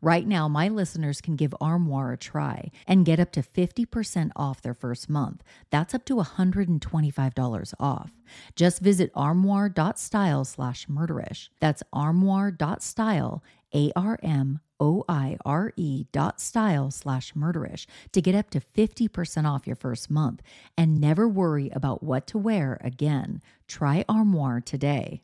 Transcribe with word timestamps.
Right 0.00 0.26
now, 0.26 0.48
my 0.48 0.68
listeners 0.68 1.20
can 1.20 1.36
give 1.36 1.54
Armoire 1.60 2.12
a 2.12 2.16
try 2.16 2.70
and 2.86 3.04
get 3.04 3.20
up 3.20 3.32
to 3.32 3.42
50% 3.42 4.30
off 4.36 4.62
their 4.62 4.74
first 4.74 5.10
month. 5.10 5.42
That's 5.70 5.94
up 5.94 6.04
to 6.06 6.16
$125 6.16 7.74
off. 7.78 8.10
Just 8.56 8.80
visit 8.80 9.10
armoire.style 9.14 10.44
slash 10.44 10.86
murderish. 10.86 11.48
That's 11.60 11.82
armoire.style, 11.92 13.42
A 13.74 13.92
R 13.94 14.18
M 14.22 14.60
O 14.80 15.04
I 15.08 15.36
R 15.44 15.72
E 15.76 16.06
dot 16.12 16.40
style 16.40 16.90
slash 16.90 17.32
murderish 17.34 17.86
to 18.12 18.20
get 18.20 18.34
up 18.34 18.50
to 18.50 18.60
50% 18.60 19.48
off 19.48 19.66
your 19.66 19.76
first 19.76 20.10
month 20.10 20.42
and 20.76 21.00
never 21.00 21.28
worry 21.28 21.70
about 21.70 22.02
what 22.02 22.26
to 22.28 22.38
wear 22.38 22.78
again. 22.82 23.40
Try 23.68 24.04
Armoire 24.08 24.60
today. 24.60 25.22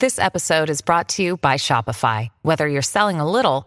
This 0.00 0.18
episode 0.18 0.70
is 0.70 0.80
brought 0.80 1.10
to 1.10 1.22
you 1.22 1.36
by 1.36 1.56
Shopify. 1.56 2.30
Whether 2.40 2.66
you're 2.66 2.80
selling 2.80 3.20
a 3.20 3.30
little 3.30 3.66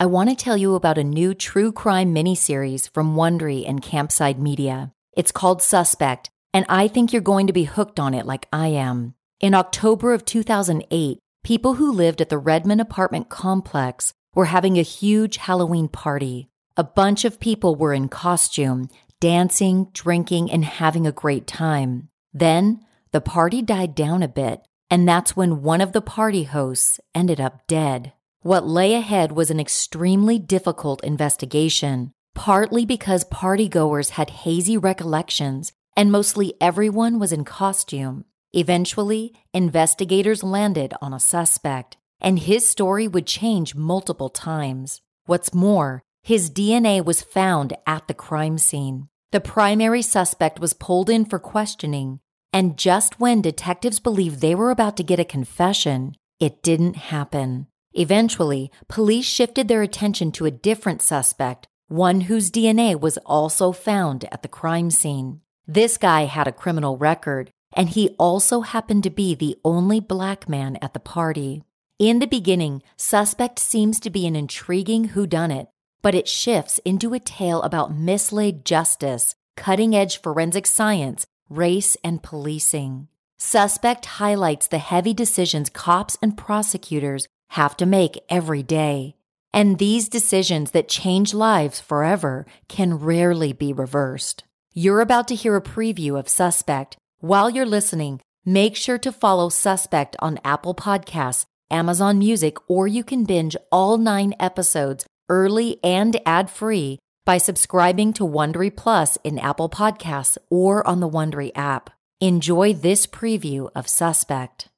I 0.00 0.06
want 0.06 0.28
to 0.28 0.34
tell 0.34 0.56
you 0.56 0.74
about 0.74 0.98
a 0.98 1.04
new 1.04 1.34
true 1.34 1.70
crime 1.70 2.12
miniseries 2.12 2.92
from 2.92 3.14
Wondery 3.14 3.66
and 3.66 3.80
Campside 3.80 4.38
Media. 4.38 4.92
It's 5.16 5.30
called 5.30 5.62
Suspect, 5.62 6.30
and 6.52 6.66
I 6.68 6.88
think 6.88 7.12
you're 7.12 7.22
going 7.22 7.46
to 7.46 7.52
be 7.52 7.62
hooked 7.62 8.00
on 8.00 8.12
it 8.12 8.26
like 8.26 8.48
I 8.52 8.68
am. 8.68 9.14
In 9.38 9.54
October 9.54 10.12
of 10.12 10.24
2008, 10.24 11.20
people 11.44 11.74
who 11.74 11.92
lived 11.92 12.20
at 12.20 12.28
the 12.28 12.38
Redmond 12.38 12.80
apartment 12.80 13.28
complex 13.28 14.12
were 14.34 14.46
having 14.46 14.78
a 14.78 14.82
huge 14.82 15.36
Halloween 15.36 15.86
party. 15.86 16.48
A 16.76 16.82
bunch 16.82 17.24
of 17.24 17.38
people 17.38 17.76
were 17.76 17.94
in 17.94 18.08
costume, 18.08 18.88
dancing, 19.20 19.90
drinking, 19.92 20.50
and 20.50 20.64
having 20.64 21.06
a 21.06 21.12
great 21.12 21.46
time. 21.46 22.08
Then 22.32 22.80
the 23.12 23.20
party 23.20 23.62
died 23.62 23.94
down 23.94 24.24
a 24.24 24.28
bit, 24.28 24.66
and 24.90 25.08
that's 25.08 25.36
when 25.36 25.62
one 25.62 25.80
of 25.80 25.92
the 25.92 26.02
party 26.02 26.42
hosts 26.42 26.98
ended 27.14 27.40
up 27.40 27.68
dead. 27.68 28.12
What 28.44 28.66
lay 28.66 28.92
ahead 28.92 29.32
was 29.32 29.50
an 29.50 29.58
extremely 29.58 30.38
difficult 30.38 31.02
investigation, 31.02 32.12
partly 32.34 32.84
because 32.84 33.24
partygoers 33.24 34.10
had 34.10 34.44
hazy 34.44 34.76
recollections 34.76 35.72
and 35.96 36.12
mostly 36.12 36.52
everyone 36.60 37.18
was 37.18 37.32
in 37.32 37.46
costume. 37.46 38.26
Eventually, 38.52 39.32
investigators 39.54 40.42
landed 40.42 40.92
on 41.00 41.14
a 41.14 41.20
suspect, 41.20 41.96
and 42.20 42.38
his 42.38 42.68
story 42.68 43.08
would 43.08 43.26
change 43.26 43.74
multiple 43.74 44.28
times. 44.28 45.00
What's 45.24 45.54
more, 45.54 46.02
his 46.22 46.50
DNA 46.50 47.02
was 47.02 47.22
found 47.22 47.72
at 47.86 48.08
the 48.08 48.12
crime 48.12 48.58
scene. 48.58 49.08
The 49.32 49.40
primary 49.40 50.02
suspect 50.02 50.60
was 50.60 50.74
pulled 50.74 51.08
in 51.08 51.24
for 51.24 51.38
questioning, 51.38 52.20
and 52.52 52.76
just 52.76 53.18
when 53.18 53.40
detectives 53.40 54.00
believed 54.00 54.42
they 54.42 54.54
were 54.54 54.70
about 54.70 54.98
to 54.98 55.02
get 55.02 55.18
a 55.18 55.24
confession, 55.24 56.14
it 56.38 56.62
didn't 56.62 56.96
happen. 56.96 57.68
Eventually, 57.94 58.72
police 58.88 59.24
shifted 59.24 59.68
their 59.68 59.82
attention 59.82 60.32
to 60.32 60.46
a 60.46 60.50
different 60.50 61.00
suspect, 61.00 61.68
one 61.86 62.22
whose 62.22 62.50
DNA 62.50 62.98
was 62.98 63.18
also 63.18 63.70
found 63.70 64.24
at 64.32 64.42
the 64.42 64.48
crime 64.48 64.90
scene. 64.90 65.40
This 65.66 65.96
guy 65.96 66.24
had 66.24 66.48
a 66.48 66.52
criminal 66.52 66.98
record, 66.98 67.50
and 67.72 67.88
he 67.88 68.10
also 68.18 68.62
happened 68.62 69.04
to 69.04 69.10
be 69.10 69.34
the 69.34 69.56
only 69.64 70.00
black 70.00 70.48
man 70.48 70.76
at 70.82 70.92
the 70.92 71.00
party. 71.00 71.62
In 72.00 72.18
the 72.18 72.26
beginning, 72.26 72.82
Suspect 72.96 73.60
seems 73.60 74.00
to 74.00 74.10
be 74.10 74.26
an 74.26 74.34
intriguing 74.34 75.10
whodunit, 75.10 75.68
but 76.02 76.14
it 76.14 76.28
shifts 76.28 76.80
into 76.84 77.14
a 77.14 77.20
tale 77.20 77.62
about 77.62 77.96
mislaid 77.96 78.64
justice, 78.64 79.36
cutting 79.56 79.94
edge 79.94 80.20
forensic 80.20 80.66
science, 80.66 81.26
race, 81.48 81.96
and 82.02 82.22
policing. 82.22 83.06
Suspect 83.38 84.06
highlights 84.06 84.66
the 84.66 84.78
heavy 84.78 85.14
decisions 85.14 85.70
cops 85.70 86.18
and 86.20 86.36
prosecutors 86.36 87.28
have 87.54 87.76
to 87.76 87.86
make 87.86 88.18
every 88.28 88.62
day. 88.62 89.14
And 89.52 89.78
these 89.78 90.08
decisions 90.08 90.72
that 90.72 90.88
change 90.88 91.32
lives 91.32 91.80
forever 91.80 92.46
can 92.68 92.94
rarely 92.94 93.52
be 93.52 93.72
reversed. 93.72 94.42
You're 94.72 95.00
about 95.00 95.28
to 95.28 95.36
hear 95.36 95.54
a 95.54 95.62
preview 95.62 96.18
of 96.18 96.28
Suspect. 96.28 96.96
While 97.20 97.50
you're 97.50 97.64
listening, 97.64 98.20
make 98.44 98.74
sure 98.74 98.98
to 98.98 99.12
follow 99.12 99.48
Suspect 99.48 100.16
on 100.18 100.40
Apple 100.44 100.74
Podcasts, 100.74 101.46
Amazon 101.70 102.18
Music, 102.18 102.56
or 102.68 102.88
you 102.88 103.04
can 103.04 103.24
binge 103.24 103.56
all 103.70 103.98
nine 103.98 104.34
episodes 104.40 105.06
early 105.28 105.78
and 105.84 106.20
ad 106.26 106.50
free 106.50 106.98
by 107.24 107.38
subscribing 107.38 108.12
to 108.14 108.24
Wondery 108.24 108.74
Plus 108.74 109.16
in 109.22 109.38
Apple 109.38 109.70
Podcasts 109.70 110.36
or 110.50 110.84
on 110.86 110.98
the 110.98 111.08
Wondery 111.08 111.52
app. 111.54 111.90
Enjoy 112.20 112.74
this 112.74 113.06
preview 113.06 113.70
of 113.76 113.86
Suspect. 113.86 114.68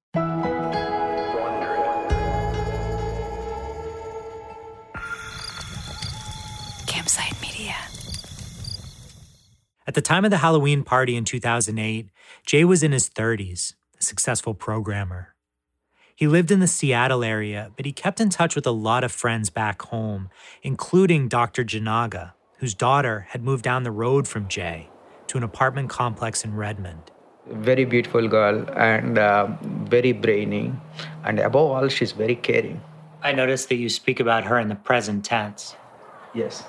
At 9.89 9.95
the 9.95 10.03
time 10.03 10.25
of 10.25 10.33
the 10.33 10.39
Halloween 10.39 10.83
party 10.83 11.15
in 11.15 11.25
2008, 11.25 12.09
Jay 12.45 12.65
was 12.65 12.83
in 12.83 12.91
his 12.91 13.09
30s, 13.09 13.75
a 14.01 14.03
successful 14.03 14.53
programmer. 14.53 15.37
He 16.17 16.27
lived 16.27 16.51
in 16.51 16.59
the 16.59 16.67
Seattle 16.67 17.23
area, 17.23 17.71
but 17.77 17.87
he 17.87 17.93
kept 17.93 18.21
in 18.21 18.29
touch 18.29 18.57
with 18.57 18.67
a 18.67 18.73
lot 18.73 19.05
of 19.05 19.13
friends 19.13 19.49
back 19.49 19.83
home, 19.83 20.29
including 20.63 21.29
Dr. 21.29 21.63
Jinaga, 21.65 22.33
whose 22.59 22.75
daughter 22.75 23.29
had 23.31 23.45
moved 23.45 23.63
down 23.63 23.85
the 23.85 23.93
road 23.93 24.27
from 24.27 24.49
Jay 24.49 24.89
to 25.29 25.39
an 25.39 25.45
apartment 25.45 25.89
complex 25.89 26.45
in 26.45 26.57
Redmond. 26.57 27.13
Very 27.47 27.85
beautiful 27.85 28.27
girl 28.27 28.69
and 28.77 29.19
uh, 29.19 29.47
very 29.63 30.11
brainy, 30.11 30.73
and 31.23 31.39
above 31.39 31.71
all, 31.71 31.89
she's 31.89 32.11
very 32.11 32.35
caring. 32.35 32.81
I 33.23 33.31
noticed 33.31 33.69
that 33.69 33.77
you 33.77 33.89
speak 33.89 34.19
about 34.19 34.45
her 34.45 34.59
in 34.59 34.67
the 34.67 34.75
present 34.75 35.25
tense. 35.25 35.77
Yes. 36.35 36.65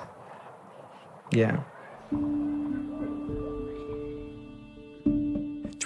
Yeah. 1.32 1.62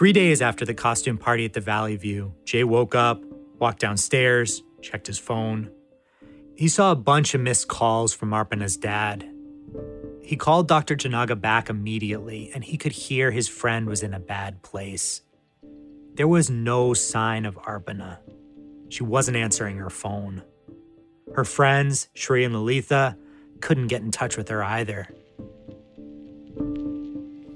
Three 0.02 0.12
days 0.12 0.42
after 0.42 0.64
the 0.64 0.74
costume 0.74 1.16
party 1.16 1.44
at 1.44 1.52
the 1.52 1.60
Valley 1.60 1.94
View, 1.94 2.34
Jay 2.44 2.64
woke 2.64 2.96
up, 2.96 3.22
walked 3.60 3.78
downstairs, 3.78 4.64
checked 4.80 5.06
his 5.06 5.20
phone. 5.20 5.70
He 6.56 6.66
saw 6.66 6.90
a 6.90 6.96
bunch 6.96 7.34
of 7.34 7.40
missed 7.40 7.68
calls 7.68 8.12
from 8.12 8.30
Arpana's 8.30 8.76
dad. 8.76 9.24
He 10.20 10.34
called 10.34 10.66
Dr. 10.66 10.96
Jinaga 10.96 11.40
back 11.40 11.70
immediately, 11.70 12.50
and 12.52 12.64
he 12.64 12.76
could 12.76 12.90
hear 12.90 13.30
his 13.30 13.46
friend 13.46 13.86
was 13.86 14.02
in 14.02 14.12
a 14.12 14.18
bad 14.18 14.60
place. 14.64 15.22
There 16.14 16.26
was 16.26 16.50
no 16.50 16.94
sign 16.94 17.46
of 17.46 17.54
Arpana. 17.54 18.18
She 18.88 19.04
wasn't 19.04 19.36
answering 19.36 19.76
her 19.76 19.88
phone. 19.88 20.42
Her 21.32 21.44
friends, 21.44 22.08
Shri 22.12 22.42
and 22.42 22.56
Lalitha, 22.56 23.16
couldn't 23.60 23.86
get 23.86 24.02
in 24.02 24.10
touch 24.10 24.36
with 24.36 24.48
her 24.48 24.64
either. 24.64 25.14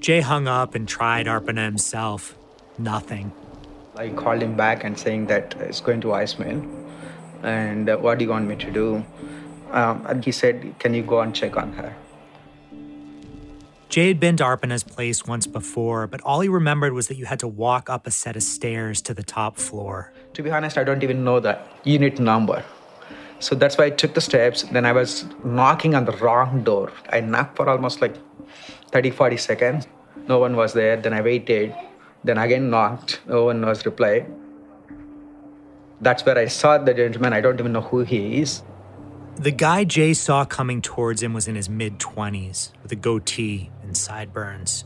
Jay 0.06 0.20
hung 0.20 0.46
up 0.46 0.76
and 0.76 0.86
tried 0.86 1.26
Arpana 1.26 1.64
himself. 1.64 2.38
Nothing. 2.78 3.32
I 3.96 4.10
called 4.10 4.40
him 4.40 4.56
back 4.56 4.84
and 4.84 4.96
saying 4.96 5.26
that 5.26 5.56
it's 5.58 5.80
going 5.80 6.00
to 6.02 6.06
voicemail, 6.06 6.60
and 7.42 7.90
uh, 7.90 7.96
what 7.96 8.18
do 8.18 8.24
you 8.24 8.30
want 8.30 8.46
me 8.46 8.54
to 8.54 8.70
do? 8.70 9.04
Um, 9.72 10.06
and 10.06 10.24
he 10.24 10.30
said, 10.30 10.76
"Can 10.78 10.94
you 10.94 11.02
go 11.02 11.22
and 11.22 11.34
check 11.34 11.56
on 11.56 11.72
her?" 11.72 11.96
Jay 13.88 14.06
had 14.06 14.20
been 14.20 14.36
to 14.36 14.44
Arpana's 14.44 14.84
place 14.84 15.26
once 15.26 15.48
before, 15.48 16.06
but 16.06 16.20
all 16.20 16.38
he 16.38 16.48
remembered 16.48 16.92
was 16.92 17.08
that 17.08 17.16
you 17.16 17.24
had 17.24 17.40
to 17.40 17.48
walk 17.48 17.90
up 17.90 18.06
a 18.06 18.12
set 18.12 18.36
of 18.36 18.44
stairs 18.44 19.02
to 19.02 19.12
the 19.12 19.24
top 19.24 19.56
floor. 19.56 20.12
To 20.34 20.42
be 20.44 20.52
honest, 20.52 20.78
I 20.78 20.84
don't 20.84 21.02
even 21.02 21.24
know 21.24 21.40
the 21.40 21.58
unit 21.82 22.20
number. 22.20 22.62
So 23.40 23.56
that's 23.56 23.76
why 23.76 23.86
I 23.86 23.90
took 23.90 24.14
the 24.14 24.20
steps. 24.20 24.62
Then 24.62 24.86
I 24.86 24.92
was 24.92 25.26
knocking 25.42 25.96
on 25.96 26.04
the 26.04 26.16
wrong 26.18 26.62
door. 26.62 26.92
I 27.10 27.20
knocked 27.20 27.56
for 27.56 27.68
almost 27.68 28.00
like 28.00 28.14
30, 28.92 29.10
40 29.10 29.36
seconds. 29.36 29.88
No 30.28 30.38
one 30.38 30.56
was 30.56 30.72
there. 30.72 30.96
Then 30.96 31.12
I 31.12 31.20
waited. 31.20 31.74
Then 32.24 32.38
again 32.38 32.70
knocked. 32.70 33.20
No 33.26 33.44
one 33.44 33.64
was 33.64 33.86
replied. 33.86 34.26
That's 36.00 36.24
where 36.26 36.38
I 36.38 36.46
saw 36.46 36.78
the 36.78 36.92
gentleman. 36.92 37.32
I 37.32 37.40
don't 37.40 37.58
even 37.58 37.72
know 37.72 37.80
who 37.80 38.00
he 38.00 38.40
is. 38.40 38.62
The 39.36 39.50
guy 39.50 39.84
Jay 39.84 40.14
saw 40.14 40.44
coming 40.44 40.82
towards 40.82 41.22
him 41.22 41.32
was 41.34 41.46
in 41.46 41.54
his 41.54 41.68
mid 41.68 41.98
20s 41.98 42.72
with 42.82 42.90
a 42.92 42.96
goatee 42.96 43.70
and 43.82 43.96
sideburns, 43.96 44.84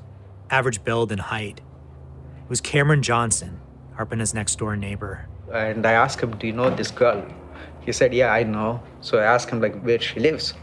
average 0.51 0.85
build 0.85 1.13
and 1.13 1.21
height. 1.21 1.61
It 2.43 2.49
was 2.49 2.61
Cameron 2.61 3.03
Johnson, 3.03 3.61
Arpana's 3.97 4.35
next 4.35 4.59
door 4.59 4.77
neighbor. 4.77 5.29
And 5.53 5.87
I 5.87 5.93
asked 5.93 6.21
him, 6.21 6.37
Do 6.37 6.47
you 6.47 6.53
know 6.53 6.69
this 6.69 6.91
girl? 6.91 7.25
He 7.81 7.93
said, 7.93 8.13
Yeah, 8.13 8.33
I 8.33 8.43
know. 8.43 8.83
So 9.01 9.19
I 9.19 9.25
asked 9.25 9.51
him, 9.51 9.61
like, 9.61 9.81
where 9.83 10.01
she 10.01 10.21
lives. 10.21 10.55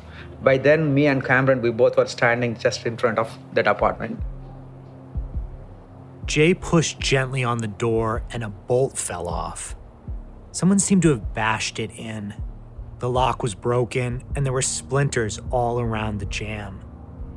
By 0.43 0.57
then, 0.57 0.93
me 0.93 1.07
and 1.07 1.23
Cameron, 1.23 1.61
we 1.61 1.71
both 1.71 1.97
were 1.97 2.05
standing 2.05 2.57
just 2.57 2.85
in 2.85 2.97
front 2.97 3.17
of 3.17 3.37
that 3.53 3.67
apartment. 3.67 4.19
Jay 6.27 6.53
pushed 6.53 6.99
gently 6.99 7.41
on 7.41 7.59
the 7.59 7.67
door 7.67 8.21
and 8.31 8.43
a 8.43 8.49
bolt 8.49 8.97
fell 8.97 9.29
off. 9.29 9.77
Someone 10.51 10.77
seemed 10.77 11.01
to 11.03 11.09
have 11.09 11.33
bashed 11.33 11.79
it 11.79 11.89
in. 11.91 12.33
The 12.99 13.09
lock 13.09 13.41
was 13.41 13.55
broken 13.55 14.23
and 14.35 14.45
there 14.45 14.51
were 14.51 14.61
splinters 14.61 15.39
all 15.51 15.79
around 15.79 16.19
the 16.19 16.25
jamb. 16.25 16.81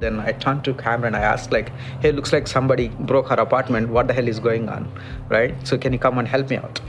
Then 0.01 0.19
I 0.19 0.33
turned 0.33 0.65
to 0.65 0.75
Cameron. 0.75 1.15
I 1.15 1.21
asked, 1.21 1.53
like, 1.53 1.71
hey, 2.01 2.11
looks 2.11 2.33
like 2.33 2.49
somebody 2.49 2.89
broke 2.89 3.29
her 3.29 3.37
apartment. 3.37 3.91
What 3.91 4.09
the 4.09 4.15
hell 4.15 4.27
is 4.27 4.41
going 4.41 4.69
on? 4.69 4.91
Right? 5.29 5.55
So 5.65 5.79
can 5.79 5.93
you 5.93 5.99
come 5.99 6.19
and 6.19 6.27
help 6.27 6.51
me 6.51 6.57
out? 6.57 6.81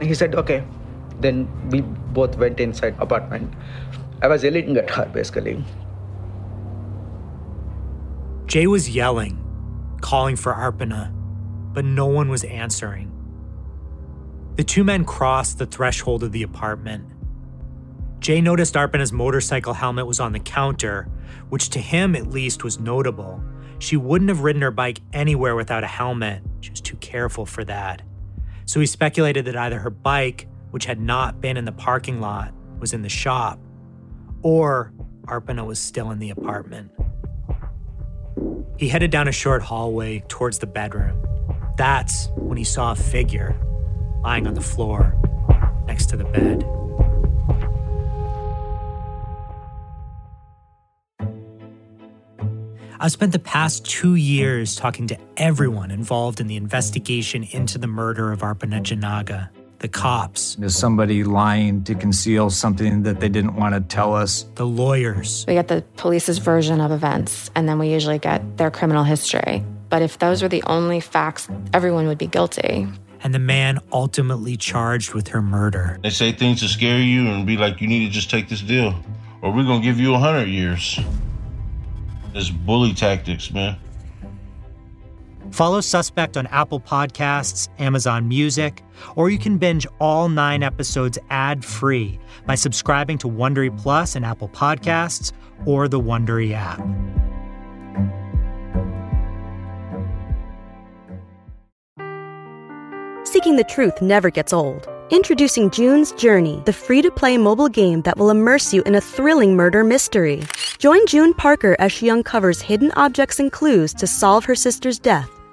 And 0.00 0.08
he 0.08 0.14
said, 0.14 0.34
okay. 0.36 0.64
Then 1.20 1.48
we 1.68 1.82
both 1.82 2.36
went 2.36 2.58
inside 2.58 2.94
apartment. 3.00 3.52
I 4.22 4.28
was 4.28 4.44
yelling 4.44 4.76
at 4.76 4.88
her 4.90 5.06
basically. 5.06 5.62
Jay 8.46 8.66
was 8.66 8.88
yelling, 8.88 9.41
calling 10.02 10.36
for 10.36 10.52
Arpana, 10.52 11.10
but 11.72 11.86
no 11.86 12.06
one 12.06 12.28
was 12.28 12.44
answering. 12.44 13.08
The 14.56 14.64
two 14.64 14.84
men 14.84 15.06
crossed 15.06 15.58
the 15.58 15.64
threshold 15.64 16.22
of 16.22 16.32
the 16.32 16.42
apartment. 16.42 17.06
Jay 18.20 18.42
noticed 18.42 18.74
Arpana's 18.74 19.12
motorcycle 19.12 19.72
helmet 19.72 20.06
was 20.06 20.20
on 20.20 20.32
the 20.32 20.38
counter, 20.38 21.08
which 21.48 21.70
to 21.70 21.78
him 21.78 22.14
at 22.14 22.26
least 22.26 22.62
was 22.62 22.78
notable. 22.78 23.42
She 23.78 23.96
wouldn't 23.96 24.28
have 24.28 24.40
ridden 24.40 24.62
her 24.62 24.70
bike 24.70 25.00
anywhere 25.12 25.56
without 25.56 25.82
a 25.82 25.88
helmet. 25.88 26.42
She 26.60 26.70
was 26.70 26.80
too 26.80 26.96
careful 26.98 27.46
for 27.46 27.64
that. 27.64 28.02
So 28.66 28.78
he 28.78 28.86
speculated 28.86 29.46
that 29.46 29.56
either 29.56 29.78
her 29.78 29.90
bike, 29.90 30.46
which 30.70 30.84
had 30.84 31.00
not 31.00 31.40
been 31.40 31.56
in 31.56 31.64
the 31.64 31.72
parking 31.72 32.20
lot, 32.20 32.52
was 32.78 32.92
in 32.92 33.02
the 33.02 33.08
shop, 33.08 33.58
or 34.42 34.92
Arpana 35.26 35.66
was 35.66 35.78
still 35.78 36.10
in 36.10 36.18
the 36.18 36.30
apartment. 36.30 36.92
He 38.82 38.88
headed 38.88 39.12
down 39.12 39.28
a 39.28 39.32
short 39.32 39.62
hallway 39.62 40.24
towards 40.26 40.58
the 40.58 40.66
bedroom. 40.66 41.24
That's 41.76 42.26
when 42.34 42.58
he 42.58 42.64
saw 42.64 42.90
a 42.90 42.96
figure 42.96 43.54
lying 44.24 44.48
on 44.48 44.54
the 44.54 44.60
floor 44.60 45.14
next 45.86 46.06
to 46.06 46.16
the 46.16 46.24
bed. 46.24 46.64
I've 52.98 53.12
spent 53.12 53.30
the 53.30 53.38
past 53.38 53.86
two 53.86 54.16
years 54.16 54.74
talking 54.74 55.06
to 55.06 55.18
everyone 55.36 55.92
involved 55.92 56.40
in 56.40 56.48
the 56.48 56.56
investigation 56.56 57.44
into 57.52 57.78
the 57.78 57.86
murder 57.86 58.32
of 58.32 58.40
Arpana 58.40 58.82
Jinaga. 58.82 59.48
The 59.82 59.88
cops. 59.88 60.56
Is 60.60 60.78
somebody 60.78 61.24
lying 61.24 61.82
to 61.84 61.96
conceal 61.96 62.50
something 62.50 63.02
that 63.02 63.18
they 63.18 63.28
didn't 63.28 63.56
want 63.56 63.74
to 63.74 63.80
tell 63.80 64.14
us? 64.14 64.44
The 64.54 64.64
lawyers. 64.64 65.44
We 65.48 65.54
get 65.54 65.66
the 65.66 65.82
police's 65.96 66.38
version 66.38 66.80
of 66.80 66.92
events, 66.92 67.50
and 67.56 67.68
then 67.68 67.80
we 67.80 67.88
usually 67.88 68.20
get 68.20 68.56
their 68.58 68.70
criminal 68.70 69.02
history. 69.02 69.64
But 69.88 70.00
if 70.00 70.20
those 70.20 70.40
were 70.40 70.48
the 70.48 70.62
only 70.68 71.00
facts, 71.00 71.48
everyone 71.74 72.06
would 72.06 72.16
be 72.16 72.28
guilty. 72.28 72.86
And 73.24 73.34
the 73.34 73.40
man 73.40 73.80
ultimately 73.92 74.56
charged 74.56 75.14
with 75.14 75.26
her 75.28 75.42
murder. 75.42 75.98
They 76.00 76.10
say 76.10 76.30
things 76.30 76.60
to 76.60 76.68
scare 76.68 77.00
you 77.00 77.26
and 77.26 77.44
be 77.44 77.56
like, 77.56 77.80
you 77.80 77.88
need 77.88 78.06
to 78.06 78.12
just 78.12 78.30
take 78.30 78.48
this 78.48 78.62
deal, 78.62 78.94
or 79.42 79.52
we're 79.52 79.64
going 79.64 79.80
to 79.80 79.84
give 79.84 79.98
you 79.98 80.10
a 80.10 80.20
100 80.20 80.46
years. 80.46 81.00
It's 82.34 82.50
bully 82.50 82.94
tactics, 82.94 83.50
man. 83.50 83.76
Follow 85.52 85.82
Suspect 85.82 86.38
on 86.38 86.46
Apple 86.46 86.80
Podcasts, 86.80 87.68
Amazon 87.78 88.26
Music, 88.26 88.82
or 89.16 89.28
you 89.28 89.38
can 89.38 89.58
binge 89.58 89.86
all 90.00 90.30
nine 90.30 90.62
episodes 90.62 91.18
ad 91.28 91.62
free 91.62 92.18
by 92.46 92.54
subscribing 92.54 93.18
to 93.18 93.28
Wondery 93.28 93.76
Plus 93.82 94.16
and 94.16 94.24
Apple 94.24 94.48
Podcasts 94.48 95.32
or 95.66 95.88
the 95.88 96.00
Wondery 96.00 96.52
app. 96.54 96.80
Seeking 103.26 103.56
the 103.56 103.64
truth 103.64 104.00
never 104.00 104.30
gets 104.30 104.54
old. 104.54 104.88
Introducing 105.10 105.70
June's 105.70 106.12
Journey, 106.12 106.62
the 106.64 106.72
free 106.72 107.02
to 107.02 107.10
play 107.10 107.36
mobile 107.36 107.68
game 107.68 108.00
that 108.02 108.16
will 108.16 108.30
immerse 108.30 108.72
you 108.72 108.82
in 108.84 108.94
a 108.94 109.00
thrilling 109.02 109.54
murder 109.54 109.84
mystery. 109.84 110.42
Join 110.78 111.06
June 111.06 111.34
Parker 111.34 111.76
as 111.78 111.92
she 111.92 112.08
uncovers 112.08 112.62
hidden 112.62 112.90
objects 112.96 113.38
and 113.38 113.52
clues 113.52 113.92
to 113.94 114.06
solve 114.06 114.46
her 114.46 114.54
sister's 114.54 114.98
death 114.98 115.28